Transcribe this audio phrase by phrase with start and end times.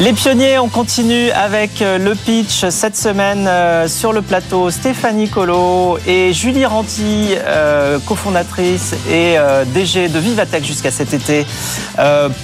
[0.00, 4.70] Les pionniers, on continue avec euh, le pitch cette semaine euh, sur le plateau.
[4.70, 9.36] Stéphanie Colo et Julie Ranti, euh, cofondatrice et
[9.74, 11.44] DG de Vivatech jusqu'à cet été,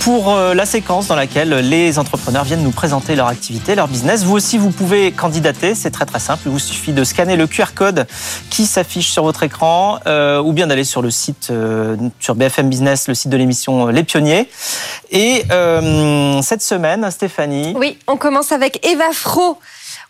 [0.00, 4.24] pour la séquence dans laquelle les entrepreneurs viennent nous présenter leur activité, leur business.
[4.24, 6.42] Vous aussi, vous pouvez candidater, c'est très très simple.
[6.46, 8.06] Il vous suffit de scanner le QR code
[8.50, 10.00] qui s'affiche sur votre écran
[10.42, 11.52] ou bien d'aller sur le site,
[12.18, 14.48] sur BFM Business, le site de l'émission Les Pionniers.
[15.12, 15.44] Et
[16.42, 17.43] cette semaine, Stéphanie,
[17.76, 19.58] oui, on commence avec Eva Fro.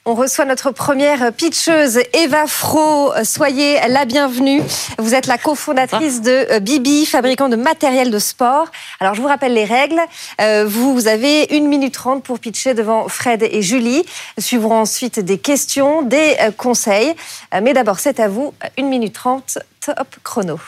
[0.07, 3.13] On reçoit notre première pitcheuse, Eva Fro.
[3.25, 4.63] Soyez la bienvenue.
[4.99, 8.69] Vous êtes la cofondatrice de euh, Bibi, fabricant de matériel de sport.
[9.01, 10.01] Alors, je vous rappelle les règles.
[10.43, 14.05] Euh, vous avez une minute trente pour pitcher devant Fred et Julie.
[14.37, 17.15] Suivront ensuite des questions, des euh, conseils.
[17.63, 18.53] Mais d'abord, c'est à vous.
[18.77, 20.59] Une minute trente, top chrono.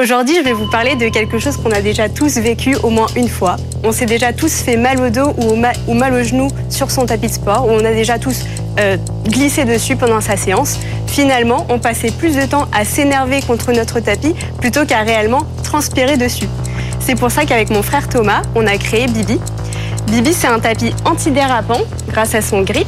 [0.00, 3.08] Aujourd'hui, je vais vous parler de quelque chose qu'on a déjà tous vécu au moins
[3.16, 3.56] une fois.
[3.82, 7.26] On s'est déjà tous fait mal au dos ou, mal au genou sur son tapis
[7.26, 8.44] de sport, ou on a déjà tous
[8.78, 10.78] euh, glissé dessus pendant sa séance.
[11.08, 16.16] Finalement, on passait plus de temps à s'énerver contre notre tapis plutôt qu'à réellement transpirer
[16.16, 16.46] dessus.
[17.00, 19.40] C'est pour ça qu'avec mon frère Thomas, on a créé Bibi.
[20.12, 22.86] Bibi, c'est un tapis antidérapant grâce à son grip,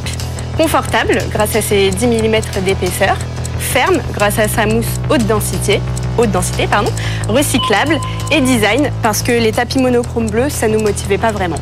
[0.56, 3.16] confortable grâce à ses 10 mm d'épaisseur,
[3.58, 5.80] ferme grâce à sa mousse haute densité
[6.18, 6.90] haute densité, pardon,
[7.28, 7.98] recyclable
[8.30, 11.58] et design parce que les tapis monochrome bleus, ça ne nous motivait pas vraiment.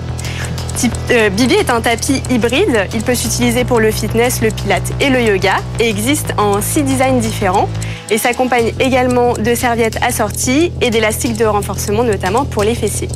[1.11, 2.89] Euh, Bibi est un tapis hybride.
[2.95, 6.83] Il peut s'utiliser pour le fitness, le pilate et le yoga et existe en six
[6.83, 7.69] designs différents
[8.11, 13.09] et s'accompagne également de serviettes assorties et d'élastiques de renforcement, notamment pour les fessiers.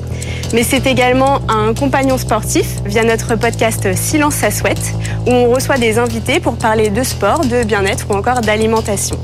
[0.53, 4.93] Mais c'est également un compagnon sportif via notre podcast Silence ça souhaite,
[5.27, 9.19] où on reçoit des invités pour parler de sport, de bien-être ou encore d'alimentation.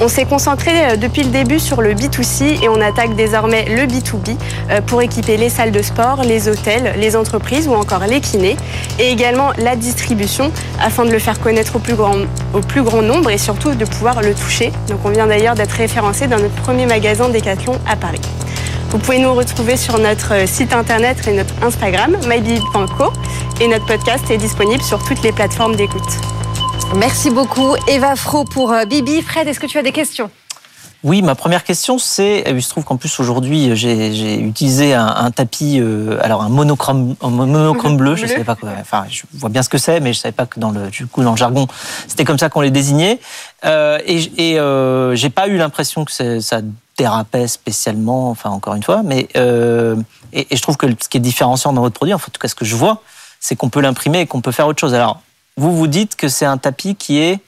[0.00, 3.82] On s'est concentré euh, depuis le début sur le B2C et on attaque désormais le
[3.82, 4.36] B2B
[4.70, 8.56] euh, pour équiper les salles de sport, les hôtels, les entreprises ou encore les kinés
[8.98, 10.50] et également la distribution
[10.80, 14.72] afin de le faire connaître au plus grand, nombre et surtout de pouvoir le toucher.
[14.88, 18.20] Donc on vient d'ailleurs d'être référencé dans notre premier magasin Decathlon à Paris.
[18.90, 23.12] Vous pouvez nous retrouver sur notre euh, site internet et notre Instagram, mybibi.co
[23.60, 26.31] et notre podcast est disponible sur toutes les plateformes d'écoute.
[26.96, 29.22] Merci beaucoup Eva Fro pour euh, Bibi.
[29.22, 30.30] Fred, est-ce que tu as des questions?
[31.04, 35.80] Oui, ma première question, c'est, il se trouve qu'en plus aujourd'hui, j'ai utilisé un, tapis,
[35.80, 39.64] euh, alors un monochrome, monochrome bleu, je ne savais pas quoi, enfin, je vois bien
[39.64, 41.36] ce que c'est, mais je ne savais pas que dans le, du coup, dans le
[41.36, 41.66] jargon,
[42.06, 43.18] c'était comme ça qu'on les désignait.
[43.64, 46.60] Euh, et et euh, j'ai pas eu l'impression que ça
[46.96, 51.20] dérapait spécialement, enfin, encore une fois, mais et, et, je trouve que ce qui est
[51.20, 53.02] différenciant dans votre produit, en tout cas, ce que je vois,
[53.40, 54.94] c'est qu'on peut l'imprimer et qu'on peut faire autre chose.
[54.94, 55.20] Alors,
[55.56, 57.40] vous vous dites que c'est un tapis qui est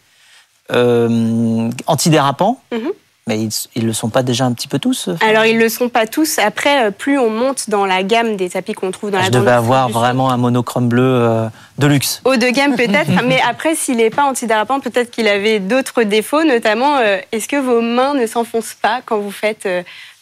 [0.72, 2.60] euh, antidérapant.
[2.72, 2.90] Mhm.
[3.26, 5.70] Mais ils ne le sont pas déjà un petit peu tous Alors, ils ne le
[5.70, 6.38] sont pas tous.
[6.38, 9.30] Après, euh, plus on monte dans la gamme des tapis qu'on trouve dans la Je
[9.30, 11.46] devais avoir vraiment un monochrome bleu euh,
[11.78, 12.20] de luxe.
[12.26, 16.44] Haut de gamme peut-être, mais après, s'il n'est pas antidérapant, peut-être qu'il avait d'autres défauts,
[16.44, 16.98] notamment,
[17.32, 19.66] est-ce que vos mains ne s'enfoncent pas quand vous faites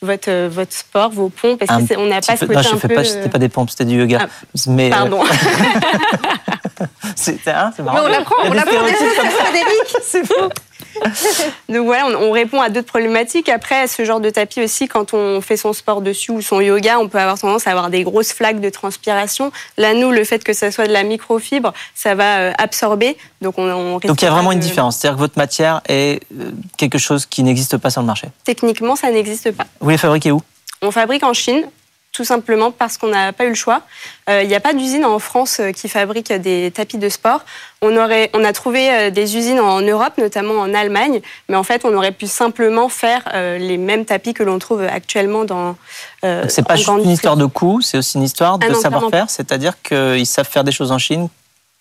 [0.01, 1.59] votre, votre sport, vos pompes?
[1.59, 3.85] Parce qu'on n'a pas ce côté non, je fais Pas, c'était pas des pompes, c'était
[3.85, 4.21] du yoga.
[4.23, 4.29] Ah,
[4.69, 5.25] mais, pardon.
[7.17, 7.99] c'est hein, marrant.
[7.99, 9.97] Mais on l'apprend, on l'apprend, Frédéric.
[10.03, 10.49] C'est faux.
[11.69, 13.49] Donc voilà, on, répond à d'autres problématiques.
[13.49, 16.99] Après, ce genre de tapis aussi, quand on fait son sport dessus ou son yoga,
[16.99, 19.53] on peut avoir tendance à avoir des grosses flaques de transpiration.
[19.79, 23.17] Là, nous, le fait que ça soit de la microfibre, ça va euh, absorber.
[23.41, 24.99] Donc, on, Donc il y a vraiment une différence.
[24.99, 28.29] C'est-à-dire que votre matière est euh, quelque chose qui n'existe pas sur le marché.
[28.45, 29.67] Techniquement, ça n'existe pas.
[29.81, 30.43] Vous les fabriquez où?
[30.83, 31.65] On fabrique en Chine
[32.13, 33.81] tout simplement parce qu'on n'a pas eu le choix.
[34.29, 37.41] Euh, il n'y a pas d'usine en France euh, qui fabrique des tapis de sport.
[37.81, 41.63] On, aurait, on a trouvé euh, des usines en Europe, notamment en Allemagne, mais en
[41.63, 43.23] fait, on aurait pu simplement faire
[43.59, 45.77] les mêmes tapis que l'on trouve actuellement dans.
[46.25, 49.31] Euh, c'est pas juste une histoire de coût, c'est aussi une histoire de ah savoir-faire,
[49.31, 51.29] c'est-à-dire qu'ils savent faire des choses en Chine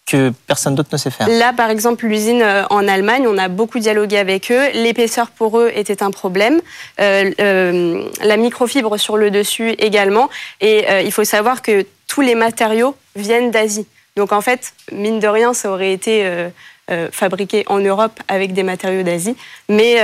[0.05, 1.27] que personne d'autre ne sait faire.
[1.29, 4.71] Là, par exemple, l'usine euh, en Allemagne, on a beaucoup dialogué avec eux.
[4.73, 6.61] L'épaisseur pour eux était un problème.
[6.99, 10.29] Euh, euh, la microfibre sur le dessus également.
[10.59, 13.87] Et il faut savoir que tous les matériaux viennent d'Asie.
[14.17, 16.29] Donc en fait, mine de rien, ça aurait été
[17.11, 19.35] fabriqué en Europe avec des matériaux d'Asie.
[19.69, 19.95] Mais,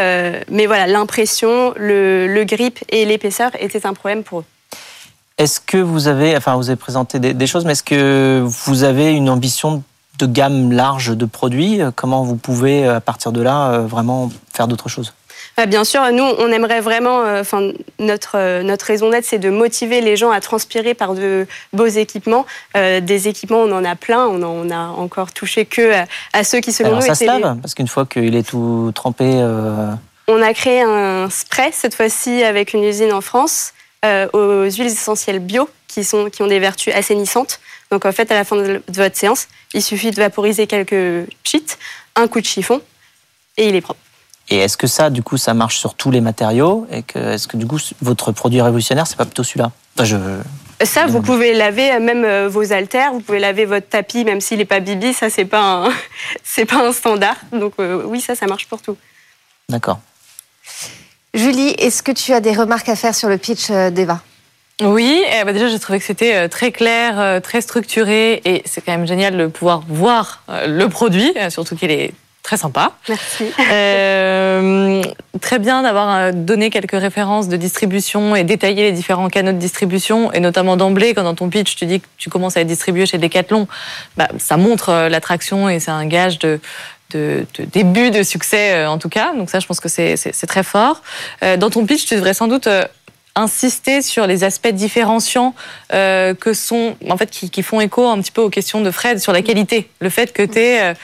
[0.65, 4.45] voilà, l'impression, le, le grip et l'épaisseur étaient un problème pour eux.
[5.37, 8.83] Est-ce que vous avez, enfin, vous avez présenté des, des choses, mais est-ce que vous
[8.83, 9.83] avez une ambition
[10.17, 11.79] de gamme large de produits?
[11.95, 15.13] Comment vous pouvez, à partir de là, euh, vraiment faire d'autres choses?
[15.59, 19.39] Ah, bien sûr, nous, on aimerait vraiment, euh, enfin, notre, euh, notre raison d'être, c'est
[19.39, 22.45] de motiver les gens à transpirer par de beaux équipements.
[22.75, 25.93] Euh, des équipements, on en a plein, on en a encore touché que
[26.33, 28.47] à, ceux qui, selon Alors, nous, ça étaient se lave Parce qu'une fois qu'il est
[28.47, 29.25] tout trempé.
[29.25, 29.91] euh,
[30.27, 33.73] On a créé un spray, cette fois-ci avec une usine en France,
[34.05, 37.59] euh, aux huiles essentielles bio qui, sont, qui ont des vertus assainissantes.
[37.91, 41.77] Donc en fait, à la fin de votre séance, il suffit de vaporiser quelques cheats,
[42.15, 42.81] un coup de chiffon,
[43.57, 43.99] et il est propre.
[44.49, 46.87] Et est-ce que ça, du coup, ça marche sur tous les matériaux?
[46.91, 49.71] Et que est-ce que du coup, votre produit révolutionnaire, c'est pas plutôt celui-là?
[49.95, 50.17] Enfin, je...
[50.85, 54.39] Ça, vous pouvez laver euh, même euh, vos haltères, vous pouvez laver votre tapis, même
[54.39, 55.89] s'il n'est pas bibi, ça, c'est pas un,
[56.43, 57.35] c'est pas un standard.
[57.51, 58.95] Donc euh, oui, ça, ça marche pour tout.
[59.67, 59.99] D'accord.
[61.37, 64.21] Julie, est-ce que tu as des remarques à faire sur le pitch euh, d'Eva?
[64.83, 68.61] Oui, eh ben déjà j'ai trouvé que c'était euh, très clair, euh, très structuré et
[68.65, 72.11] c'est quand même génial de pouvoir voir le produit, surtout qu'il est
[72.43, 72.93] très sympa.
[73.09, 73.45] Merci.
[73.71, 75.01] Euh,
[75.41, 80.31] très bien d'avoir donné quelques références de distribution et détaillé les différents canaux de distribution
[80.31, 83.05] et notamment d'emblée quand dans ton pitch tu dis que tu commences à être distribué
[83.05, 83.67] chez Decathlon,
[84.15, 86.61] bah, ça montre l'attraction et c'est un gage de
[87.11, 89.33] de, de début de succès euh, en tout cas.
[89.33, 91.01] Donc ça, je pense que c'est très fort.
[91.43, 92.85] Euh, dans ton pitch, tu devrais sans doute euh,
[93.35, 95.53] insister sur les aspects différenciants
[95.93, 98.89] euh, que sont, en fait, qui, qui font écho un petit peu aux questions de
[98.89, 99.89] Fred sur la qualité.
[99.99, 100.95] Le fait que tu aies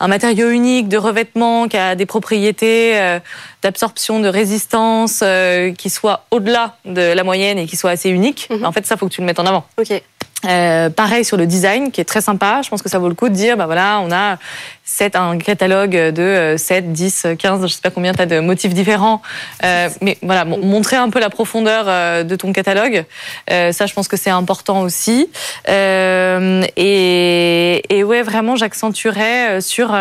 [0.00, 3.20] un matériau unique de revêtement qui a des propriétés euh,
[3.62, 8.48] d'absorption, de résistance, euh, qui soit au-delà de la moyenne et qui soit assez unique.
[8.50, 8.64] Mhm.
[8.64, 9.64] En fait, ça, faut que tu le mettes en avant.
[9.78, 10.02] Ok.
[10.44, 12.60] Euh, pareil sur le design qui est très sympa.
[12.64, 14.38] Je pense que ça vaut le coup de dire, bah voilà, on a
[14.84, 18.40] sept, un catalogue de euh, 7, 10, 15, je sais pas combien tu as de
[18.40, 19.22] motifs différents.
[19.64, 23.04] Euh, mais voilà, mon- montrer un peu la profondeur euh, de ton catalogue.
[23.50, 25.30] Euh, ça, je pense que c'est important aussi.
[25.68, 29.94] Euh, et, et ouais, vraiment, j'accentuerais euh, sur...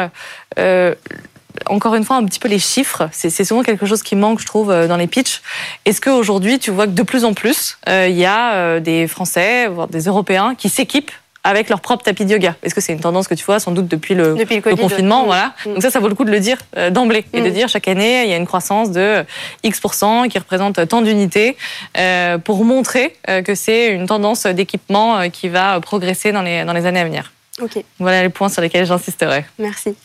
[1.67, 3.09] encore une fois, un petit peu les chiffres.
[3.11, 5.41] C'est souvent quelque chose qui manque, je trouve, euh, dans les pitchs.
[5.85, 9.07] Est-ce qu'aujourd'hui, tu vois que de plus en plus, euh, il y a euh, des
[9.07, 11.11] Français, voire des Européens, qui s'équipent
[11.43, 12.55] avec leur propre tapis de yoga?
[12.61, 14.61] Est-ce que c'est une tendance que tu vois sans doute depuis le, Depuis le le
[14.75, 14.81] Covid.
[14.81, 15.53] confinement voilà.
[15.65, 15.73] Mm.
[15.73, 17.53] Donc ça, ça vaut le coup de le dire euh, d'emblée et de Mm.
[17.53, 19.23] dire chaque année, il y a une croissance de
[19.63, 21.57] X% qui représente tant d'unités
[21.97, 26.73] euh, pour montrer euh, que c'est une tendance d'équipement qui va progresser dans les, dans
[26.73, 27.31] les années à venir.
[27.61, 29.43] Ok, Voilà les points sur lesquels j'insisterai.
[29.59, 29.95] merci.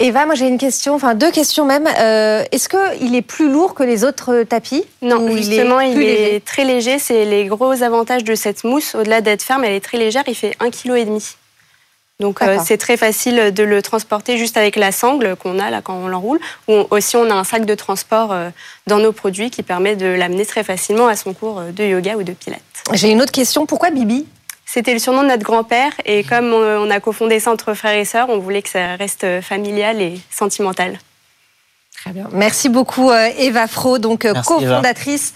[0.00, 1.88] Eva, moi j'ai une question, enfin deux questions même.
[1.98, 4.84] Euh, Est-ce qu'il est plus lourd que les autres euh, tapis?
[5.02, 6.40] Non, justement, il est, léger?
[6.40, 6.98] très léger.
[6.98, 8.94] C'est les gros avantages de cette mousse.
[8.96, 10.24] Au-delà d'être ferme, elle est très légère.
[10.26, 10.70] Il fait 1,5
[11.06, 11.20] kg.
[12.20, 15.80] Donc euh, c'est très facile de le transporter juste avec la sangle qu'on a là
[15.82, 16.40] quand on l'enroule.
[16.68, 18.50] Ou aussi on a un sac de transport euh,
[18.86, 22.22] dans nos produits qui permet de l'amener très facilement à son cours de yoga ou
[22.22, 22.60] de pilates.
[22.92, 23.66] J'ai une autre question.
[23.66, 24.26] Pourquoi Bibi?
[24.74, 28.04] C'était le surnom de notre grand-père et comme on a cofondé ça entre frères et
[28.04, 30.98] sœurs, on voulait que ça reste familial et sentimental.
[31.96, 32.28] Très bien.
[32.32, 34.42] Merci beaucoup euh, Eva Fro, donc euh, Eva.
[34.42, 35.32] cofondatrice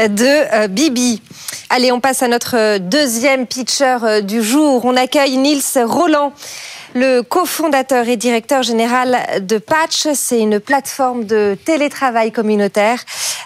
[0.00, 1.22] de euh, Bibi.
[1.70, 4.84] Allez, on passe à notre deuxième pitcher du jour.
[4.84, 6.34] On accueille Nils Roland.
[6.96, 13.00] Le cofondateur et directeur général de Patch, c'est une plateforme de télétravail communautaire.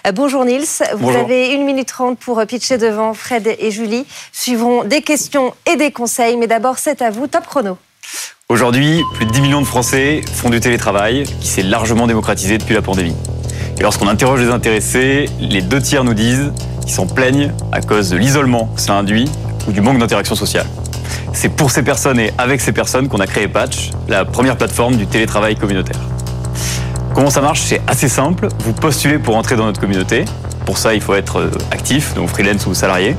[0.05, 0.61] Euh, bonjour Nils,
[0.93, 1.21] vous Bonjour.
[1.21, 4.05] avez une minute trente pour euh, pitcher devant Fred et Julie.
[4.31, 7.79] Suivront des questions et des conseils, mais d'abord c'est à vous, top chrono.
[8.49, 12.75] Aujourd'hui, plus de 10 millions de Français font du télétravail qui s'est largement démocratisé depuis
[12.75, 13.15] la pandémie.
[13.79, 18.11] Et lorsqu'on interroge les intéressés, les deux tiers nous disent qu'ils s'en plaignent à cause
[18.11, 19.27] de l'isolement que cela induit
[19.67, 20.67] ou du manque d'interaction sociale.
[21.41, 24.97] C'est pour ces personnes et avec ces personnes qu'on a créé Patch, la première plateforme
[24.97, 26.01] du télétravail communautaire.
[27.15, 27.61] Comment ça marche?
[27.61, 28.49] C'est assez simple.
[28.65, 30.25] Vous postulez pour entrer dans notre communauté.
[30.65, 33.15] Pour ça, il faut être euh, actif, donc freelance ou salarié,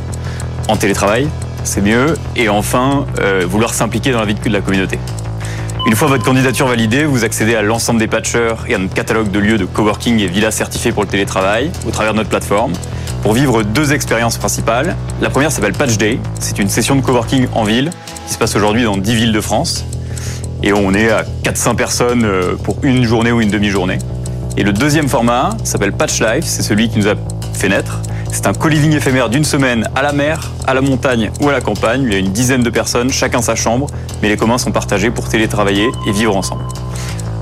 [0.68, 1.28] en télétravail,
[1.64, 2.12] c'est mieux.
[2.37, 4.99] Et enfin, euh, vouloir s'impliquer dans la vie de la communauté.
[5.87, 9.30] Une fois votre candidature validée, vous accédez à l'ensemble des patchers et à notre catalogue
[9.30, 12.75] de lieux de coworking et villas certifiés pour le télétravail au travers de notre plateforme
[13.23, 14.97] pour vivre deux expériences principales.
[15.21, 16.19] La première s'appelle Patch Day.
[16.39, 17.91] C'est une session de coworking en ville
[18.27, 19.85] qui se passe aujourd'hui dans 10 villes de France.
[20.62, 23.99] Et on est à 400 personnes euh, pour une journée ou une demi-journée.
[24.57, 26.45] Et le deuxième format s'appelle Patch Life.
[26.45, 27.15] C'est celui qui nous a
[27.55, 28.00] fait naître.
[28.33, 31.61] C'est un co-living éphémère d'une semaine à la mer, à la montagne ou à la
[31.61, 32.03] campagne.
[32.05, 33.87] Il y a une dizaine de personnes, chacun sa chambre,
[34.23, 36.62] mais les communs sont partagés pour télétravailler et vivre ensemble.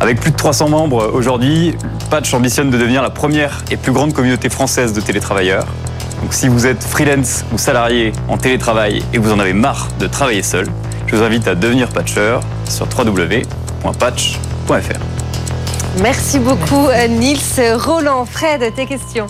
[0.00, 1.76] Avec plus de 300 membres aujourd'hui,
[2.08, 5.66] Patch ambitionne de devenir la première et plus grande communauté française de télétravailleurs.
[6.22, 9.88] Donc si vous êtes freelance ou salarié en télétravail et que vous en avez marre
[9.98, 10.68] de travailler seul,
[11.06, 12.38] je vous invite à devenir patcher
[12.68, 13.48] sur www.patch.fr.
[16.00, 17.40] Merci beaucoup euh, Nils
[17.74, 18.24] Roland.
[18.24, 19.26] Fred, tes questions.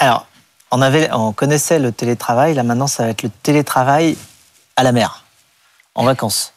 [0.00, 0.26] Alors,
[0.72, 4.16] on, avait, on connaissait le télétravail, là maintenant ça va être le télétravail
[4.74, 5.24] à la mer,
[5.94, 6.54] en vacances.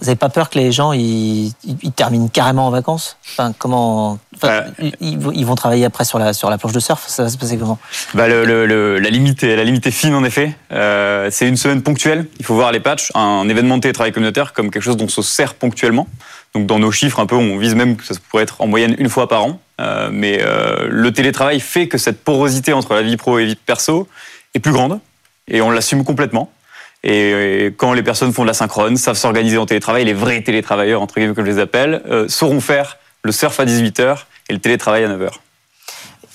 [0.00, 3.18] Vous n'avez pas peur que les gens ils, ils terminent carrément en vacances?
[3.28, 4.64] Enfin, comment enfin,
[5.00, 7.04] ils, ils vont travailler après sur la sur la planche de surf?
[7.06, 7.78] Ça va se passer comment?
[8.14, 10.56] Bah, le, le, La limite est la limite est fine en effet.
[10.72, 12.26] Euh, c'est une semaine ponctuelle.
[12.38, 15.08] Il faut voir les patchs, un événement de télétravail communautaire comme quelque chose dont on
[15.08, 16.08] se sert ponctuellement.
[16.54, 18.96] Donc dans nos chiffres un peu, on vise même que ça pourrait être en moyenne
[18.98, 19.60] une fois par an.
[19.80, 23.48] Euh, mais euh, le télétravail fait que cette porosité entre la vie pro et la
[23.48, 24.08] vie perso
[24.54, 25.00] est plus grande
[25.48, 26.50] et on l'assume complètement.
[27.04, 31.02] Et quand les personnes font de la synchrone, savent s'organiser en télétravail, les vrais télétravailleurs,
[31.02, 34.18] entre guillemets, que je les appelle, euh, sauront faire le surf à 18h
[34.48, 35.30] et le télétravail à 9h.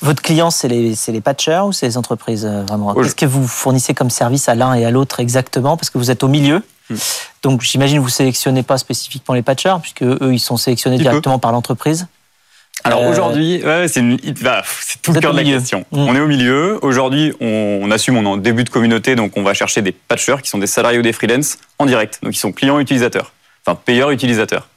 [0.01, 2.93] Votre client, c'est les, les patchers ou c'est les entreprises euh, vraiment?
[2.93, 5.77] Qu'est-ce que vous fournissez comme service à l'un et à l'autre exactement?
[5.77, 6.61] Parce que vous êtes au milieu.
[6.89, 6.95] Hmm.
[7.43, 11.39] Donc j'imagine que vous sélectionnez pas spécifiquement les patchers, puisque eux, ils sont sélectionnés directement
[11.39, 12.07] par l'entreprise.
[12.87, 14.01] Alors euh, aujourd'hui, ouais, c'est
[15.01, 15.85] tout le cœur de la question.
[15.91, 15.97] Mm.
[15.97, 16.79] On est au milieu.
[16.81, 20.37] Aujourd'hui, on, assume, on est en début de communauté, donc on va chercher des patchers
[20.41, 22.19] qui sont des salariés ou des freelance en direct.
[22.23, 23.33] Donc ils sont clients utilisateurs,
[23.65, 24.67] enfin payeurs utilisateurs.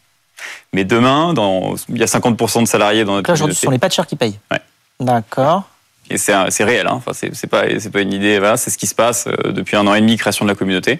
[0.72, 3.70] Mais demain, dans, il y a 50% de salariés dans notre Là, aujourd'hui, ce sont
[3.70, 4.38] les patchers qui payent.
[4.50, 4.60] Ouais.
[5.00, 5.64] D'accord.
[6.10, 6.94] Et c'est réel, hein.
[6.94, 7.62] enfin, c'est pas,
[7.92, 10.16] pas une idée, voilà, c'est ce qui se passe euh, depuis un an et demi,
[10.16, 10.98] création de la communauté,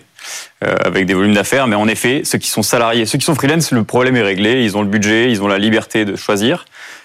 [0.64, 1.67] euh, avec des volumes d'affaires.
[1.67, 4.62] Mais en effet, ceux qui sont salariés, ceux qui sont freelance, le problème est réglé,
[4.62, 6.64] ils ont le budget, ils ont la liberté de choisir.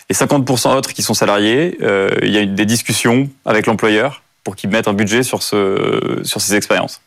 [0.10, 4.56] Et 50% autres qui sont salariés, euh, il y a des discussions avec l'employeur pour
[4.56, 7.02] qu'ils mettent un budget sur, ce, sur ces expériences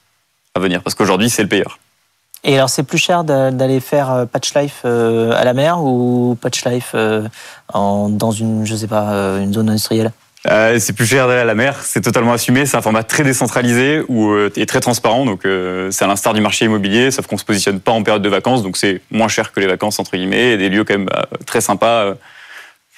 [0.55, 1.79] à venir, parce qu'aujourd'hui, c'est le payeur.
[2.45, 6.95] Et alors, c'est plus cher d'aller faire Patch Life à la mer ou Patch Life
[7.75, 10.13] dans une, je sais pas, une zone industrielle?
[10.47, 13.25] Euh, c'est plus cher d'aller à la mer, c'est totalement assumé, c'est un format très
[13.25, 17.27] décentralisé ou euh, et très transparent, donc euh, c'est à l'instar du marché immobilier, sauf
[17.27, 19.99] qu'on se positionne pas en période de vacances, donc c'est moins cher que les vacances
[19.99, 21.11] entre guillemets, et des lieux quand même
[21.45, 22.15] très sympas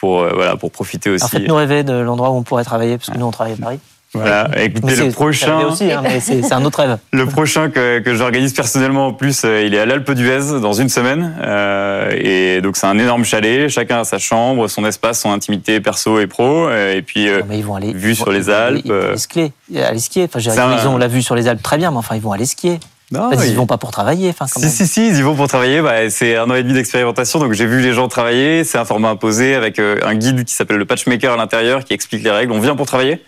[0.01, 1.29] pour voilà pour profiter aussi.
[1.29, 3.79] faites-nous rêver de l'endroit où on pourrait travailler, parce que nous on travaille à Paris.
[4.13, 5.67] Voilà, écoutez, le prochain.
[5.67, 6.99] aussi, hein, mais c'est un autre rêve.
[7.13, 10.73] Le prochain que, que j'organise personnellement en plus, euh, il est à l'Alpe d'Huez dans
[10.73, 11.37] une semaine.
[11.41, 15.81] Euh, et donc c'est un énorme chalet, chacun a sa chambre, son espace, son intimité
[15.81, 16.67] perso et pro.
[16.69, 18.83] Euh, et puis, mais ils vont aller, vue sur les Alpes.
[18.85, 19.53] Ils vont aller skier.
[19.77, 20.29] Aller skier.
[20.35, 22.47] Enfin, ils ont la vue sur les Alpes très bien, mais enfin, ils vont aller
[22.47, 22.81] skier.
[23.11, 24.31] Non, ils, vont pas pour travailler.
[24.31, 25.83] Enfin, si, si, si, ils y vont pour travailler.
[25.83, 28.63] Bah, c'est un an et demi d'expérimentation, donc j'ai vu les gens travailler.
[28.63, 32.23] C'est un format imposé avec un guide qui s'appelle le Patchmaker à l'intérieur qui explique
[32.23, 32.53] les règles.
[32.53, 33.21] On vient pour travailler.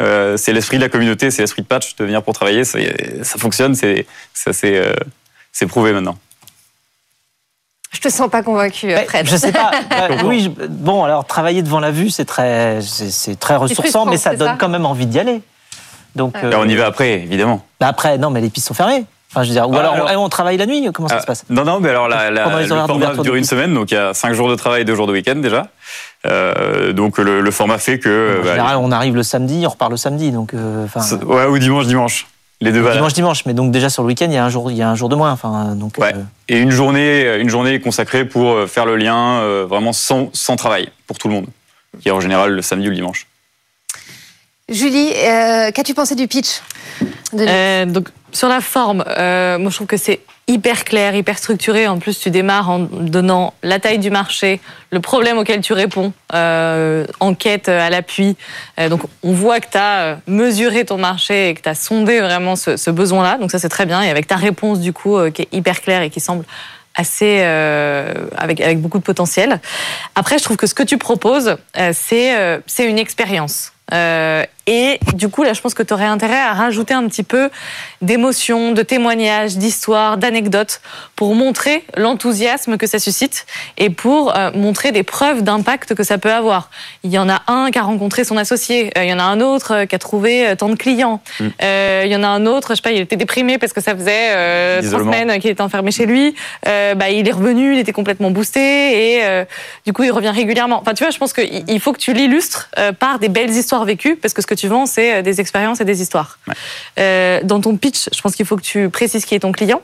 [0.00, 2.64] Euh, c'est l'esprit de la communauté, c'est l'esprit de patch de venir pour travailler.
[2.64, 2.78] Ça,
[3.36, 4.06] fonctionne, c'est
[4.64, 4.94] euh,
[5.52, 6.16] c'est prouvé maintenant.
[7.90, 9.28] Je te sens pas convaincu, Fred.
[9.28, 9.70] Je sais pas.
[9.98, 14.36] Euh, oui, bon, alors travailler devant la vue, c'est très, c'est très ressourçant, mais ça
[14.36, 15.42] donne quand même envie d'y aller.
[16.14, 17.64] Donc, on y va après, évidemment.
[17.80, 19.04] Bah après, non, mais les pistes sont fermées.
[19.30, 21.44] Enfin, je veux dire, ou ah, alors, on travaille la nuit, comment ça se passe?
[21.50, 24.14] Non, non, mais alors la, la, le format dure une semaine, donc il y a
[24.14, 25.66] 5 jours de travail et 2 jours de week-end déjà.
[26.26, 28.38] Euh, donc le, le, format fait que.
[28.40, 30.54] En bah, général, on arrive le samedi, on repart le samedi, donc.
[30.54, 30.86] Euh,
[31.26, 32.26] ouais, ou dimanche, dimanche.
[32.62, 32.82] Les deux.
[32.90, 34.82] Dimanche, dimanche, mais donc déjà sur le week-end, il y a un jour, il y
[34.82, 35.30] a un jour de moins.
[35.30, 35.98] Enfin, donc.
[35.98, 36.14] Ouais.
[36.14, 40.88] Euh, et une journée, une journée consacrée pour faire le lien vraiment sans, sans travail
[41.06, 41.46] pour tout le monde,
[42.00, 43.26] qui est en général le samedi ou le dimanche.
[44.68, 45.12] Julie,
[45.74, 46.60] qu'as-tu pensé du pitch
[47.32, 51.86] donc, sur la forme, euh, moi je trouve que c'est hyper clair, hyper structuré.
[51.86, 54.60] En plus, tu démarres en donnant la taille du marché,
[54.90, 58.36] le problème auquel tu réponds, euh, enquête à l'appui.
[58.80, 61.74] Euh, donc, on voit que tu as euh, mesuré ton marché et que tu as
[61.74, 63.36] sondé vraiment ce, besoin-là.
[63.36, 64.02] Donc, ça, c'est très bien.
[64.02, 66.44] Et avec ta réponse, du coup, qui est hyper claire et qui semble
[66.94, 67.42] assez
[68.36, 69.60] avec, avec beaucoup de potentiel.
[70.16, 71.56] Après, je trouve que ce que tu proposes,
[71.92, 73.72] c'est une expérience.
[73.92, 77.22] Euh, et du coup, là, je pense que tu aurais intérêt à rajouter un petit
[77.22, 77.48] peu
[78.02, 80.82] d'émotions, de témoignages, d'histoires, d'anecdotes
[81.16, 83.46] pour montrer l'enthousiasme que ça suscite
[83.78, 86.68] et pour euh, montrer des preuves d'impact que ça peut avoir.
[87.02, 89.22] Il y en a un qui a rencontré son associé, euh, il y en a
[89.22, 91.46] un autre qui a trouvé tant de clients, mm.
[92.04, 93.96] il y en a un autre, je sais pas, il était déprimé parce que ça
[93.96, 96.34] faisait trois semaines qu'il était enfermé chez lui.
[96.64, 99.44] bah, il est revenu, il était complètement boosté et
[99.86, 100.78] du coup, il revient régulièrement.
[100.82, 104.16] Enfin, tu vois, je pense qu'il faut que tu l'illustres par des belles histoires vécues
[104.16, 106.38] parce que ce que tu vends, c'est euh, des expériences et des histoires.
[106.98, 109.82] Euh, dans ton pitch, je pense qu'il faut que tu précises qui est ton client.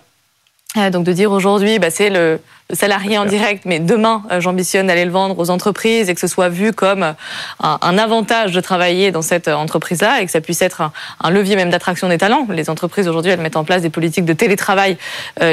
[0.77, 2.41] Euh, donc de dire aujourd'hui, bah, c'est le,
[2.73, 6.27] salarié en direct, mais demain, euh, j'ambitionne d'aller le vendre aux entreprises et que ce
[6.27, 7.13] soit vu comme euh,
[7.61, 10.81] un, avantage de travailler dans cette euh, entreprise-là et que ça puisse être
[11.21, 12.47] un, levier même d'attraction des talents.
[12.49, 14.97] Les entreprises aujourd'hui, elles mettent en place des politiques de télétravail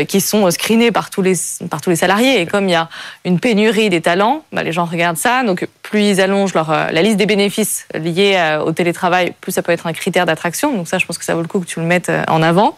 [0.08, 1.34] qui sont screenées par tous les
[1.70, 2.40] par tous les salariés.
[2.40, 2.88] Et comme il y a
[3.26, 5.44] une pénurie des talents, bah, les gens regardent ça.
[5.44, 9.72] Donc plus ils allongent leur la liste des bénéfices liés au télétravail, plus ça peut
[9.72, 10.76] être un critère d'attraction.
[10.76, 12.76] Donc ça, je pense que ça vaut le coup que tu le mettes en avant.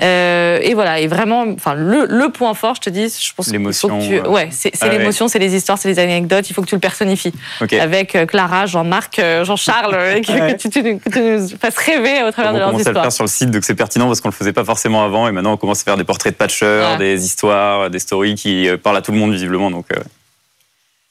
[0.00, 1.00] et voilà.
[1.00, 4.28] Et vraiment, enfin le, le point fort, je te dis, je pense L'émotion, tu- euh,
[4.28, 4.98] Ouais, c'est ah ouais.
[4.98, 6.48] l'émotion, c'est les histoires, c'est les anecdotes.
[6.50, 7.32] Il faut que tu le personnifies.
[7.60, 7.72] Ok.
[7.74, 9.92] Avec euh, Clara, Jean-Marc, euh, Jean-Charles,
[10.26, 10.52] que, Ouais.
[10.54, 12.84] que tu, tu que tu nous fasses rêver au travers on de leurs commence à
[12.84, 13.04] le histoires.
[13.04, 15.32] faire sur le site, donc c'est pertinent parce qu'on le faisait pas forcément avant, et
[15.32, 16.98] maintenant on commence à faire des portraits de patchers, Ouais.
[16.98, 19.70] des histoires, des stories qui parlent à tout le monde visiblement.
[19.70, 20.00] Donc euh,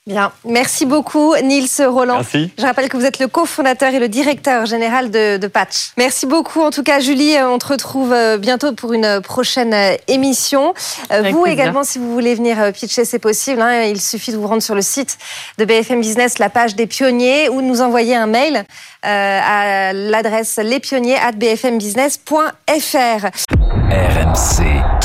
[0.07, 2.15] Bien, merci beaucoup Nils Roland.
[2.15, 2.49] merci.
[2.57, 5.91] Je rappelle que vous êtes le cofondateur et le directeur général de, de Patch.
[5.97, 6.61] Merci beaucoup.
[6.61, 10.73] En tout cas, Julie, euh, on te retrouve euh, bientôt pour une prochaine euh, émission.
[11.11, 11.59] Euh, Avec Vous plaisir.
[11.61, 13.61] également, si vous voulez venir pitcher, c'est possible.
[13.61, 13.81] hein.
[13.83, 15.17] Il suffit de vous rendre sur le site
[15.57, 18.63] de BFM Business, la page des pionniers, ou de nous envoyer un mail
[19.05, 23.25] euh, à l'adresse lespionniers@bfmbusiness.fr.
[23.89, 23.91] RMC 2006.
[23.91, 24.96] Alors j'aimerais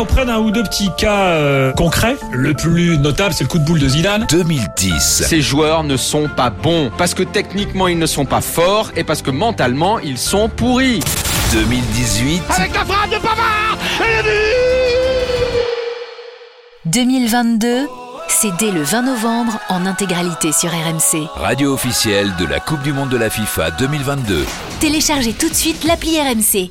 [0.00, 2.16] qu'on prenne un ou deux petits cas euh, concrets.
[2.32, 4.26] Le plus notable, c'est le coup de boule de Zidane.
[4.30, 5.24] 2010.
[5.26, 9.04] Ces joueurs ne sont pas bons parce que techniquement ils ne sont pas forts et
[9.04, 11.00] parce que mentalement ils sont pourris.
[11.52, 12.42] 2018.
[16.86, 17.86] 2022,
[18.28, 21.28] c'est dès le 20 novembre en intégralité sur RMC.
[21.36, 24.46] Radio officielle de la Coupe du Monde de la FIFA 2022.
[24.80, 26.70] Téléchargez tout de suite l'appli RMC.